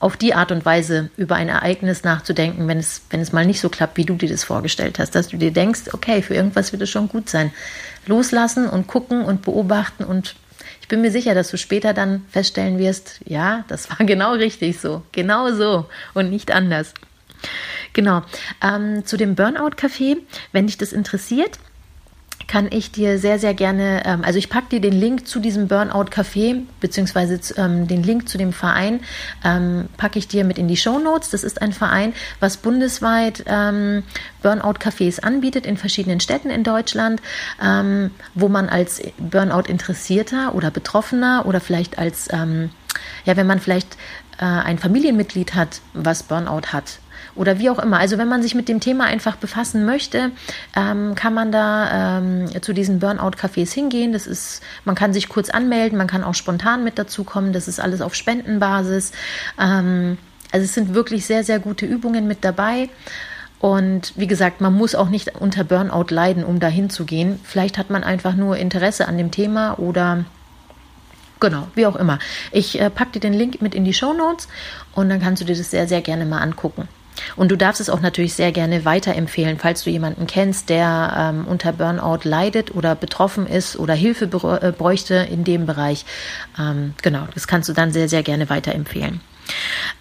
auf 0.00 0.16
die 0.16 0.32
Art 0.32 0.50
und 0.50 0.64
Weise 0.64 1.10
über 1.18 1.36
ein 1.36 1.50
Ereignis 1.50 2.04
nachzudenken, 2.04 2.66
wenn 2.68 2.78
es, 2.78 3.02
wenn 3.10 3.20
es 3.20 3.32
mal 3.32 3.44
nicht 3.44 3.60
so 3.60 3.68
klappt, 3.68 3.98
wie 3.98 4.06
du 4.06 4.14
dir 4.14 4.30
das 4.30 4.44
vorgestellt 4.44 4.98
hast. 4.98 5.14
Dass 5.14 5.28
du 5.28 5.36
dir 5.36 5.52
denkst, 5.52 5.92
okay, 5.92 6.22
für 6.22 6.34
irgendwas 6.34 6.72
wird 6.72 6.80
es 6.82 6.90
schon 6.90 7.08
gut 7.08 7.28
sein. 7.28 7.52
Loslassen 8.06 8.66
und 8.66 8.86
gucken 8.86 9.22
und 9.22 9.42
beobachten 9.42 10.04
und 10.04 10.36
bin 10.90 11.00
mir 11.00 11.10
sicher, 11.10 11.34
dass 11.34 11.50
du 11.50 11.56
später 11.56 11.94
dann 11.94 12.26
feststellen 12.28 12.78
wirst, 12.78 13.20
ja, 13.24 13.64
das 13.68 13.88
war 13.88 13.96
genau 14.06 14.32
richtig 14.32 14.78
so, 14.78 15.02
genau 15.12 15.50
so 15.52 15.86
und 16.12 16.28
nicht 16.28 16.50
anders. 16.50 16.92
Genau. 17.94 18.22
Ähm, 18.62 19.06
zu 19.06 19.16
dem 19.16 19.34
Burnout-Café, 19.34 20.18
wenn 20.52 20.66
dich 20.66 20.76
das 20.76 20.92
interessiert, 20.92 21.58
kann 22.50 22.66
ich 22.68 22.90
dir 22.90 23.20
sehr, 23.20 23.38
sehr 23.38 23.54
gerne, 23.54 24.02
ähm, 24.04 24.24
also 24.24 24.36
ich 24.36 24.50
packe 24.50 24.70
dir 24.70 24.80
den 24.80 24.98
Link 24.98 25.28
zu 25.28 25.38
diesem 25.38 25.68
Burnout-Café, 25.68 26.62
beziehungsweise 26.80 27.38
ähm, 27.56 27.86
den 27.86 28.02
Link 28.02 28.28
zu 28.28 28.38
dem 28.38 28.52
Verein, 28.52 29.02
ähm, 29.44 29.88
packe 29.96 30.18
ich 30.18 30.26
dir 30.26 30.42
mit 30.42 30.58
in 30.58 30.66
die 30.66 30.76
Show 30.76 30.98
Notes. 30.98 31.30
Das 31.30 31.44
ist 31.44 31.62
ein 31.62 31.72
Verein, 31.72 32.12
was 32.40 32.56
bundesweit 32.56 33.44
ähm, 33.46 34.02
Burnout-Cafés 34.42 35.20
anbietet 35.20 35.64
in 35.64 35.76
verschiedenen 35.76 36.18
Städten 36.18 36.50
in 36.50 36.64
Deutschland, 36.64 37.22
ähm, 37.62 38.10
wo 38.34 38.48
man 38.48 38.68
als 38.68 39.00
Burnout-Interessierter 39.18 40.52
oder 40.56 40.72
Betroffener 40.72 41.44
oder 41.46 41.60
vielleicht 41.60 42.00
als, 42.00 42.26
ähm, 42.32 42.70
ja, 43.26 43.36
wenn 43.36 43.46
man 43.46 43.60
vielleicht 43.60 43.96
äh, 44.38 44.44
ein 44.44 44.80
Familienmitglied 44.80 45.54
hat, 45.54 45.82
was 45.94 46.24
Burnout 46.24 46.72
hat, 46.72 46.98
oder 47.34 47.58
wie 47.58 47.70
auch 47.70 47.78
immer. 47.78 47.98
Also 47.98 48.18
wenn 48.18 48.28
man 48.28 48.42
sich 48.42 48.54
mit 48.54 48.68
dem 48.68 48.80
Thema 48.80 49.04
einfach 49.04 49.36
befassen 49.36 49.84
möchte, 49.84 50.30
ähm, 50.76 51.14
kann 51.14 51.34
man 51.34 51.52
da 51.52 52.18
ähm, 52.18 52.62
zu 52.62 52.72
diesen 52.72 53.00
Burnout-Cafés 53.00 53.72
hingehen. 53.72 54.12
Das 54.12 54.26
ist, 54.26 54.62
man 54.84 54.94
kann 54.94 55.12
sich 55.12 55.28
kurz 55.28 55.50
anmelden, 55.50 55.98
man 55.98 56.06
kann 56.06 56.24
auch 56.24 56.34
spontan 56.34 56.84
mit 56.84 56.98
dazu 56.98 57.24
kommen. 57.24 57.52
Das 57.52 57.68
ist 57.68 57.80
alles 57.80 58.00
auf 58.00 58.14
Spendenbasis. 58.14 59.12
Ähm, 59.58 60.18
also 60.52 60.64
es 60.64 60.74
sind 60.74 60.94
wirklich 60.94 61.26
sehr, 61.26 61.44
sehr 61.44 61.58
gute 61.58 61.86
Übungen 61.86 62.26
mit 62.26 62.44
dabei. 62.44 62.88
Und 63.60 64.14
wie 64.16 64.26
gesagt, 64.26 64.62
man 64.62 64.72
muss 64.72 64.94
auch 64.94 65.10
nicht 65.10 65.36
unter 65.38 65.64
Burnout 65.64 66.06
leiden, 66.08 66.44
um 66.44 66.60
dahin 66.60 66.88
zu 66.88 67.04
gehen. 67.04 67.38
Vielleicht 67.44 67.76
hat 67.76 67.90
man 67.90 68.02
einfach 68.02 68.34
nur 68.34 68.56
Interesse 68.56 69.06
an 69.06 69.18
dem 69.18 69.30
Thema 69.30 69.78
oder 69.78 70.24
Genau, 71.40 71.68
wie 71.74 71.86
auch 71.86 71.96
immer. 71.96 72.18
Ich 72.52 72.78
äh, 72.78 72.90
packe 72.90 73.12
dir 73.12 73.20
den 73.20 73.32
Link 73.32 73.62
mit 73.62 73.74
in 73.74 73.84
die 73.84 73.94
Show 73.94 74.12
Notes 74.12 74.46
und 74.94 75.08
dann 75.08 75.20
kannst 75.20 75.40
du 75.40 75.46
dir 75.46 75.56
das 75.56 75.70
sehr, 75.70 75.88
sehr 75.88 76.02
gerne 76.02 76.26
mal 76.26 76.40
angucken. 76.40 76.86
Und 77.36 77.50
du 77.50 77.56
darfst 77.56 77.80
es 77.80 77.90
auch 77.90 78.00
natürlich 78.00 78.34
sehr 78.34 78.52
gerne 78.52 78.84
weiterempfehlen, 78.84 79.58
falls 79.58 79.84
du 79.84 79.90
jemanden 79.90 80.26
kennst, 80.26 80.68
der 80.68 81.14
ähm, 81.16 81.46
unter 81.46 81.72
Burnout 81.72 82.20
leidet 82.24 82.74
oder 82.74 82.94
betroffen 82.94 83.46
ist 83.46 83.78
oder 83.78 83.94
Hilfe 83.94 84.24
äh, 84.24 84.72
bräuchte 84.72 85.14
in 85.14 85.44
dem 85.44 85.66
Bereich. 85.66 86.04
Ähm, 86.58 86.94
genau, 87.02 87.26
das 87.34 87.46
kannst 87.46 87.68
du 87.68 87.72
dann 87.72 87.92
sehr, 87.92 88.08
sehr 88.08 88.22
gerne 88.22 88.50
weiterempfehlen. 88.50 89.20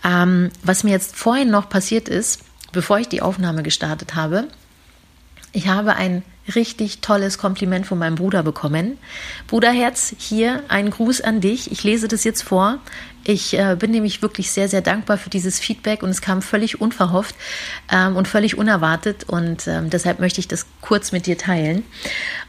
Ähm, 0.04 0.50
was 0.64 0.84
mir 0.84 0.92
jetzt 0.92 1.16
vorhin 1.16 1.50
noch 1.50 1.70
passiert 1.70 2.10
ist, 2.10 2.42
bevor 2.72 3.00
ich 3.00 3.10
die 3.10 3.22
Aufnahme 3.22 3.64
gestartet 3.64 4.16
habe, 4.16 4.48
ich 5.52 5.68
habe 5.68 5.96
ein 5.96 6.24
richtig 6.56 7.00
tolles 7.02 7.38
Kompliment 7.38 7.86
von 7.86 7.98
meinem 7.98 8.16
Bruder 8.16 8.44
bekommen. 8.44 8.98
Bruderherz, 9.48 10.14
hier 10.18 10.64
ein 10.68 10.90
Gruß 10.90 11.22
an 11.22 11.42
dich. 11.42 11.72
Ich 11.72 11.84
lese 11.84 12.08
das 12.08 12.24
jetzt 12.24 12.44
vor. 12.44 12.80
Ich 13.26 13.58
äh, 13.58 13.76
bin 13.78 13.92
nämlich 13.92 14.22
wirklich 14.22 14.52
sehr, 14.52 14.70
sehr 14.70 14.82
dankbar 14.82 15.18
für 15.18 15.30
dieses 15.30 15.60
Feedback 15.60 16.04
und 16.04 16.10
es 16.10 16.22
kam 16.22 16.42
völlig 16.42 16.80
unverhofft 16.80 17.36
ähm, 17.92 18.16
und 18.16 18.28
völlig 18.28 18.58
unerwartet 18.58 19.26
und 19.28 19.68
ähm, 19.68 19.90
deshalb 19.90 20.20
möchte 20.20 20.40
ich 20.40 20.48
das 20.48 20.66
kurz 20.82 21.12
mit 21.12 21.26
dir 21.26 21.38
teilen. 21.38 21.84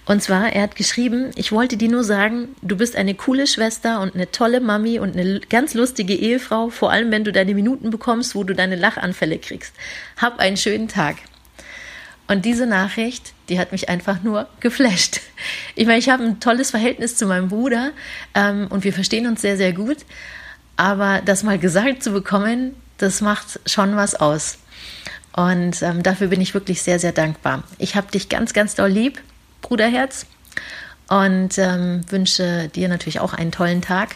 Und 0.06 0.22
zwar, 0.22 0.52
er 0.52 0.62
hat 0.62 0.76
geschrieben, 0.76 1.32
ich 1.34 1.52
wollte 1.52 1.76
dir 1.76 1.90
nur 1.90 2.04
sagen, 2.04 2.54
du 2.62 2.76
bist 2.76 2.96
eine 2.96 3.14
coole 3.14 3.46
Schwester 3.46 4.00
und 4.00 4.14
eine 4.14 4.30
tolle 4.30 4.60
Mami 4.60 5.00
und 5.00 5.16
eine 5.16 5.40
ganz 5.40 5.74
lustige 5.74 6.14
Ehefrau, 6.14 6.70
vor 6.70 6.90
allem 6.90 7.10
wenn 7.10 7.24
du 7.24 7.32
deine 7.32 7.54
Minuten 7.54 7.90
bekommst, 7.90 8.34
wo 8.34 8.44
du 8.44 8.54
deine 8.54 8.76
Lachanfälle 8.76 9.38
kriegst. 9.38 9.74
Hab 10.16 10.38
einen 10.38 10.56
schönen 10.56 10.88
Tag. 10.88 11.16
Und 12.30 12.44
diese 12.44 12.64
Nachricht, 12.64 13.32
die 13.48 13.58
hat 13.58 13.72
mich 13.72 13.88
einfach 13.88 14.22
nur 14.22 14.46
geflasht. 14.60 15.20
Ich 15.74 15.86
meine, 15.86 15.98
ich 15.98 16.08
habe 16.08 16.22
ein 16.22 16.38
tolles 16.38 16.70
Verhältnis 16.70 17.16
zu 17.16 17.26
meinem 17.26 17.48
Bruder 17.48 17.90
ähm, 18.36 18.68
und 18.70 18.84
wir 18.84 18.92
verstehen 18.92 19.26
uns 19.26 19.40
sehr, 19.40 19.56
sehr 19.56 19.72
gut. 19.72 19.96
Aber 20.76 21.22
das 21.24 21.42
mal 21.42 21.58
gesagt 21.58 22.04
zu 22.04 22.12
bekommen, 22.12 22.76
das 22.98 23.20
macht 23.20 23.58
schon 23.66 23.96
was 23.96 24.14
aus. 24.14 24.58
Und 25.34 25.82
ähm, 25.82 26.04
dafür 26.04 26.28
bin 26.28 26.40
ich 26.40 26.54
wirklich 26.54 26.82
sehr, 26.82 27.00
sehr 27.00 27.10
dankbar. 27.10 27.64
Ich 27.78 27.96
habe 27.96 28.12
dich 28.12 28.28
ganz, 28.28 28.52
ganz 28.52 28.76
doll 28.76 28.90
lieb, 28.90 29.20
Bruderherz. 29.60 30.26
Und 31.08 31.58
ähm, 31.58 32.02
wünsche 32.10 32.68
dir 32.68 32.88
natürlich 32.88 33.18
auch 33.18 33.34
einen 33.34 33.50
tollen 33.50 33.82
Tag. 33.82 34.14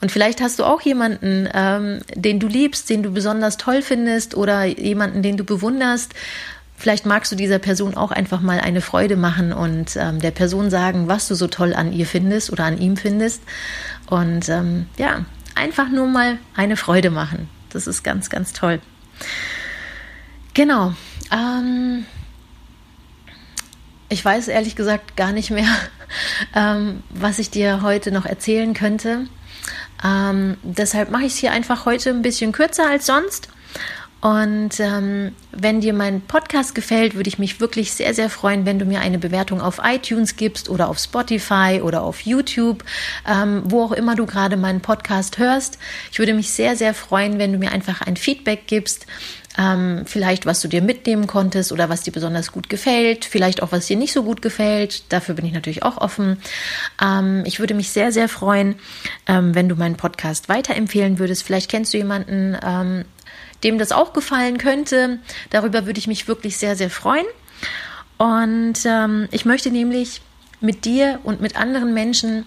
Und 0.00 0.10
vielleicht 0.10 0.40
hast 0.40 0.58
du 0.58 0.64
auch 0.64 0.80
jemanden, 0.80 1.48
ähm, 1.54 2.00
den 2.14 2.40
du 2.40 2.48
liebst, 2.48 2.90
den 2.90 3.04
du 3.04 3.12
besonders 3.12 3.58
toll 3.58 3.80
findest 3.80 4.34
oder 4.34 4.64
jemanden, 4.64 5.22
den 5.22 5.36
du 5.36 5.44
bewunderst 5.44 6.14
Vielleicht 6.76 7.06
magst 7.06 7.30
du 7.32 7.36
dieser 7.36 7.58
Person 7.58 7.96
auch 7.96 8.10
einfach 8.10 8.40
mal 8.40 8.60
eine 8.60 8.80
Freude 8.80 9.16
machen 9.16 9.52
und 9.52 9.96
ähm, 9.96 10.20
der 10.20 10.32
Person 10.32 10.70
sagen, 10.70 11.08
was 11.08 11.28
du 11.28 11.34
so 11.34 11.46
toll 11.46 11.72
an 11.72 11.92
ihr 11.92 12.06
findest 12.06 12.52
oder 12.52 12.64
an 12.64 12.78
ihm 12.78 12.96
findest. 12.96 13.42
Und 14.06 14.48
ähm, 14.48 14.86
ja, 14.98 15.24
einfach 15.54 15.88
nur 15.88 16.06
mal 16.06 16.38
eine 16.54 16.76
Freude 16.76 17.10
machen. 17.10 17.48
Das 17.70 17.86
ist 17.86 18.02
ganz, 18.02 18.28
ganz 18.28 18.52
toll. 18.52 18.80
Genau. 20.52 20.94
Ähm, 21.32 22.06
ich 24.08 24.24
weiß 24.24 24.48
ehrlich 24.48 24.76
gesagt 24.76 25.16
gar 25.16 25.32
nicht 25.32 25.50
mehr, 25.50 25.68
ähm, 26.54 27.02
was 27.10 27.38
ich 27.38 27.50
dir 27.50 27.82
heute 27.82 28.12
noch 28.12 28.26
erzählen 28.26 28.74
könnte. 28.74 29.26
Ähm, 30.04 30.56
deshalb 30.62 31.10
mache 31.10 31.24
ich 31.24 31.32
es 31.32 31.38
hier 31.38 31.52
einfach 31.52 31.86
heute 31.86 32.10
ein 32.10 32.22
bisschen 32.22 32.52
kürzer 32.52 32.88
als 32.88 33.06
sonst. 33.06 33.48
Und 34.24 34.80
ähm, 34.80 35.32
wenn 35.52 35.82
dir 35.82 35.92
mein 35.92 36.22
Podcast 36.22 36.74
gefällt, 36.74 37.14
würde 37.14 37.28
ich 37.28 37.38
mich 37.38 37.60
wirklich 37.60 37.92
sehr, 37.92 38.14
sehr 38.14 38.30
freuen, 38.30 38.64
wenn 38.64 38.78
du 38.78 38.86
mir 38.86 39.00
eine 39.00 39.18
Bewertung 39.18 39.60
auf 39.60 39.82
iTunes 39.84 40.36
gibst 40.36 40.70
oder 40.70 40.88
auf 40.88 40.98
Spotify 40.98 41.82
oder 41.82 42.02
auf 42.02 42.22
YouTube, 42.22 42.84
ähm, 43.28 43.64
wo 43.66 43.82
auch 43.82 43.92
immer 43.92 44.14
du 44.14 44.24
gerade 44.24 44.56
meinen 44.56 44.80
Podcast 44.80 45.36
hörst. 45.36 45.78
Ich 46.10 46.18
würde 46.18 46.32
mich 46.32 46.52
sehr, 46.52 46.74
sehr 46.74 46.94
freuen, 46.94 47.38
wenn 47.38 47.52
du 47.52 47.58
mir 47.58 47.70
einfach 47.70 48.00
ein 48.00 48.16
Feedback 48.16 48.66
gibst. 48.66 49.04
Ähm, 49.58 50.04
vielleicht, 50.06 50.46
was 50.46 50.62
du 50.62 50.68
dir 50.68 50.80
mitnehmen 50.80 51.26
konntest 51.26 51.70
oder 51.70 51.90
was 51.90 52.00
dir 52.00 52.10
besonders 52.10 52.50
gut 52.50 52.70
gefällt, 52.70 53.26
vielleicht 53.26 53.62
auch, 53.62 53.72
was 53.72 53.86
dir 53.86 53.96
nicht 53.96 54.14
so 54.14 54.22
gut 54.22 54.40
gefällt. 54.40 55.12
Dafür 55.12 55.34
bin 55.34 55.44
ich 55.44 55.52
natürlich 55.52 55.82
auch 55.82 55.98
offen. 55.98 56.38
Ähm, 57.00 57.42
ich 57.44 57.60
würde 57.60 57.74
mich 57.74 57.90
sehr, 57.90 58.10
sehr 58.10 58.30
freuen, 58.30 58.76
ähm, 59.26 59.54
wenn 59.54 59.68
du 59.68 59.76
meinen 59.76 59.96
Podcast 59.96 60.48
weiterempfehlen 60.48 61.18
würdest. 61.18 61.42
Vielleicht 61.42 61.70
kennst 61.70 61.92
du 61.92 61.98
jemanden, 61.98 62.56
ähm, 62.64 63.04
dem 63.64 63.78
das 63.78 63.92
auch 63.92 64.12
gefallen 64.12 64.58
könnte. 64.58 65.18
Darüber 65.50 65.86
würde 65.86 65.98
ich 65.98 66.06
mich 66.06 66.28
wirklich 66.28 66.56
sehr, 66.58 66.76
sehr 66.76 66.90
freuen. 66.90 67.26
Und 68.18 68.78
ähm, 68.84 69.28
ich 69.32 69.44
möchte 69.44 69.70
nämlich 69.70 70.20
mit 70.60 70.84
dir 70.84 71.20
und 71.24 71.40
mit 71.40 71.56
anderen 71.56 71.94
Menschen 71.94 72.46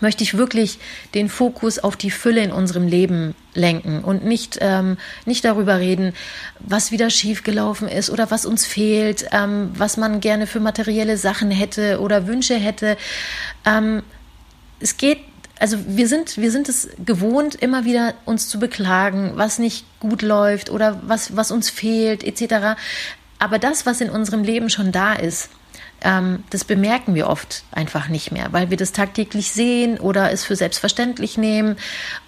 möchte 0.00 0.22
ich 0.24 0.36
wirklich 0.36 0.78
den 1.14 1.28
Fokus 1.28 1.78
auf 1.78 1.96
die 1.96 2.10
Fülle 2.10 2.42
in 2.42 2.52
unserem 2.52 2.86
Leben 2.86 3.34
lenken 3.54 4.04
und 4.04 4.24
nicht, 4.24 4.58
ähm, 4.60 4.98
nicht 5.24 5.44
darüber 5.44 5.78
reden, 5.78 6.12
was 6.58 6.92
wieder 6.92 7.08
schiefgelaufen 7.08 7.88
ist 7.88 8.10
oder 8.10 8.30
was 8.30 8.44
uns 8.44 8.66
fehlt, 8.66 9.26
ähm, 9.32 9.70
was 9.74 9.96
man 9.96 10.20
gerne 10.20 10.46
für 10.46 10.60
materielle 10.60 11.16
Sachen 11.16 11.50
hätte 11.50 12.00
oder 12.00 12.26
Wünsche 12.26 12.56
hätte. 12.56 12.96
Ähm, 13.64 14.02
es 14.80 14.98
geht 14.98 15.20
also 15.58 15.78
wir 15.86 16.06
sind, 16.08 16.36
wir 16.36 16.50
sind 16.50 16.68
es 16.68 16.88
gewohnt, 17.04 17.54
immer 17.54 17.84
wieder 17.84 18.14
uns 18.24 18.48
zu 18.48 18.58
beklagen, 18.58 19.32
was 19.36 19.58
nicht 19.58 19.86
gut 20.00 20.22
läuft 20.22 20.70
oder 20.70 21.00
was, 21.04 21.36
was 21.36 21.50
uns 21.50 21.70
fehlt, 21.70 22.24
etc. 22.24 22.78
Aber 23.38 23.58
das, 23.58 23.86
was 23.86 24.00
in 24.00 24.10
unserem 24.10 24.42
Leben 24.42 24.70
schon 24.70 24.92
da 24.92 25.14
ist, 25.14 25.48
ähm, 26.02 26.44
das 26.50 26.64
bemerken 26.64 27.14
wir 27.14 27.28
oft 27.28 27.64
einfach 27.72 28.08
nicht 28.08 28.30
mehr, 28.30 28.48
weil 28.52 28.70
wir 28.70 28.76
das 28.76 28.92
tagtäglich 28.92 29.52
sehen 29.52 29.98
oder 29.98 30.30
es 30.30 30.44
für 30.44 30.56
selbstverständlich 30.56 31.38
nehmen. 31.38 31.76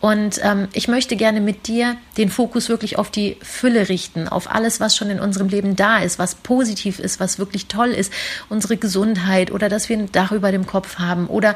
Und 0.01 0.41
ähm, 0.43 0.69
ich 0.73 0.89
möchte 0.89 1.17
gerne 1.17 1.41
mit 1.41 1.67
dir 1.67 1.97
den 2.17 2.31
Fokus 2.31 2.69
wirklich 2.69 2.99
auf 2.99 3.11
die 3.11 3.37
Fülle 3.43 3.89
richten, 3.89 4.27
auf 4.29 4.51
alles, 4.51 4.81
was 4.81 4.97
schon 4.97 5.11
in 5.11 5.21
unserem 5.21 5.49
Leben 5.49 5.77
da 5.77 5.99
ist, 5.99 6.19
was 6.19 6.35
positiv 6.35 6.99
ist, 6.99 7.21
was 7.21 7.39
wirklich 7.39 7.67
toll 7.67 7.89
ist, 7.89 8.13
unsere 8.49 8.77
Gesundheit 8.77 9.51
oder 9.51 9.69
dass 9.69 9.89
wir 9.89 9.99
ein 9.99 10.11
Dach 10.13 10.33
über 10.33 10.51
dem 10.51 10.67
Kopf 10.67 10.99
haben 10.99 11.27
oder 11.27 11.55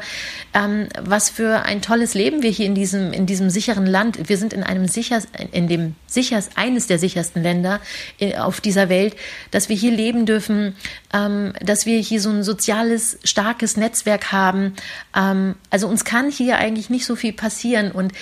ähm, 0.53 0.87
was 1.01 1.29
für 1.29 1.63
ein 1.63 1.81
tolles 1.81 2.13
Leben 2.13 2.43
wir 2.43 2.51
hier 2.51 2.67
in 2.67 2.75
diesem, 2.75 3.11
in 3.11 3.25
diesem 3.25 3.49
sicheren 3.49 3.87
Land. 3.87 4.29
Wir 4.29 4.37
sind 4.37 4.53
in 4.53 4.63
einem 4.63 4.87
sicher, 4.87 5.21
in 5.51 5.67
dem 5.67 5.95
sicherst, 6.05 6.51
eines 6.55 6.87
der 6.87 6.99
sichersten 6.99 7.41
Länder 7.41 7.79
äh, 8.19 8.37
auf 8.37 8.61
dieser 8.61 8.89
Welt, 8.89 9.15
dass 9.51 9.69
wir 9.69 9.75
hier 9.75 9.91
leben 9.91 10.25
dürfen, 10.25 10.75
ähm, 11.13 11.53
dass 11.61 11.85
wir 11.85 12.02
hier 12.03 12.21
so 12.21 12.29
ein 12.29 12.43
soziales, 12.43 13.17
starkes 13.23 13.77
Netzwerk 13.77 14.31
haben. 14.31 14.73
Ähm, 15.15 15.55
also 15.69 15.87
uns 15.87 16.05
kann 16.05 16.29
hier 16.29 16.57
eigentlich 16.57 16.89
nicht 16.89 17.05
so 17.05 17.15
viel 17.15 17.33
passieren 17.33 17.91
und 17.91 18.13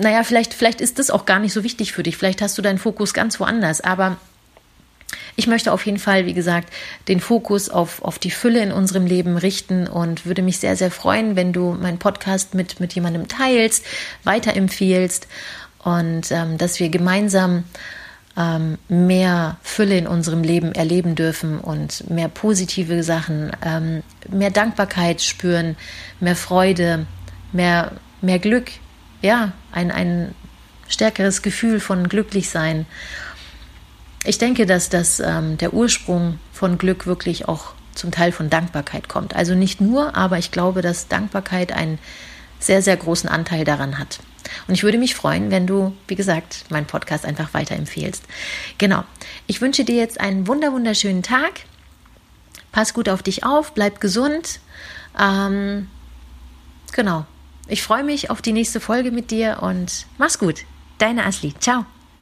naja, 0.00 0.22
vielleicht, 0.22 0.54
vielleicht 0.54 0.80
ist 0.80 0.98
das 0.98 1.10
auch 1.10 1.26
gar 1.26 1.38
nicht 1.38 1.52
so 1.52 1.64
wichtig 1.64 1.92
für 1.92 2.02
dich. 2.02 2.16
Vielleicht 2.16 2.40
hast 2.40 2.56
du 2.56 2.62
deinen 2.62 2.78
Fokus 2.78 3.14
ganz 3.14 3.40
woanders. 3.40 3.80
Aber 3.80 4.16
ich 5.36 5.46
möchte 5.46 5.72
auf 5.72 5.86
jeden 5.86 5.98
Fall, 5.98 6.26
wie 6.26 6.34
gesagt, 6.34 6.72
den 7.08 7.20
Fokus 7.20 7.68
auf, 7.68 8.02
auf 8.02 8.18
die 8.18 8.30
Fülle 8.30 8.62
in 8.62 8.72
unserem 8.72 9.06
Leben 9.06 9.36
richten 9.36 9.86
und 9.86 10.26
würde 10.26 10.42
mich 10.42 10.58
sehr, 10.58 10.76
sehr 10.76 10.90
freuen, 10.90 11.36
wenn 11.36 11.52
du 11.52 11.72
meinen 11.72 11.98
Podcast 11.98 12.54
mit, 12.54 12.80
mit 12.80 12.94
jemandem 12.94 13.28
teilst, 13.28 13.84
weiterempfiehlst 14.24 15.26
und 15.82 16.30
ähm, 16.30 16.58
dass 16.58 16.80
wir 16.80 16.88
gemeinsam 16.88 17.64
ähm, 18.38 18.78
mehr 18.88 19.56
Fülle 19.62 19.98
in 19.98 20.06
unserem 20.06 20.42
Leben 20.42 20.72
erleben 20.72 21.16
dürfen 21.16 21.58
und 21.58 22.08
mehr 22.08 22.28
positive 22.28 23.02
Sachen, 23.02 23.50
ähm, 23.66 24.02
mehr 24.30 24.50
Dankbarkeit 24.50 25.20
spüren, 25.20 25.76
mehr 26.20 26.36
Freude, 26.36 27.06
mehr, 27.52 27.92
mehr 28.20 28.38
Glück, 28.38 28.70
ja, 29.22 29.52
ein, 29.72 29.90
ein 29.90 30.34
stärkeres 30.86 31.42
Gefühl 31.42 31.80
von 31.80 32.08
Glücklichsein. 32.08 32.86
Ich 34.24 34.38
denke, 34.38 34.66
dass 34.66 34.88
das, 34.88 35.18
ähm, 35.18 35.58
der 35.58 35.74
Ursprung 35.74 36.38
von 36.52 36.78
Glück 36.78 37.06
wirklich 37.06 37.48
auch 37.48 37.72
zum 37.94 38.12
Teil 38.12 38.30
von 38.30 38.48
Dankbarkeit 38.48 39.08
kommt. 39.08 39.34
Also 39.34 39.56
nicht 39.56 39.80
nur, 39.80 40.14
aber 40.14 40.38
ich 40.38 40.52
glaube, 40.52 40.82
dass 40.82 41.08
Dankbarkeit 41.08 41.72
einen 41.72 41.98
sehr, 42.58 42.82
sehr 42.82 42.96
großen 42.96 43.28
Anteil 43.28 43.64
daran 43.64 43.98
hat. 43.98 44.18
Und 44.66 44.74
ich 44.74 44.82
würde 44.82 44.98
mich 44.98 45.14
freuen, 45.14 45.50
wenn 45.50 45.66
du, 45.66 45.94
wie 46.06 46.14
gesagt, 46.14 46.64
meinen 46.70 46.86
Podcast 46.86 47.24
einfach 47.24 47.54
weiterempfehlst. 47.54 48.24
Genau. 48.78 49.04
Ich 49.46 49.60
wünsche 49.60 49.84
dir 49.84 49.96
jetzt 49.96 50.20
einen 50.20 50.46
wunder 50.46 50.72
wunderschönen 50.72 51.22
Tag. 51.22 51.60
Pass 52.72 52.94
gut 52.94 53.08
auf 53.08 53.22
dich 53.22 53.44
auf, 53.44 53.74
bleib 53.74 54.00
gesund. 54.00 54.60
Ähm, 55.18 55.88
genau. 56.92 57.26
Ich 57.66 57.82
freue 57.82 58.04
mich 58.04 58.30
auf 58.30 58.40
die 58.40 58.52
nächste 58.52 58.80
Folge 58.80 59.10
mit 59.10 59.30
dir 59.30 59.58
und 59.60 60.06
mach's 60.16 60.38
gut. 60.38 60.64
Deine 60.98 61.24
Asli. 61.26 61.54
Ciao. 61.60 61.84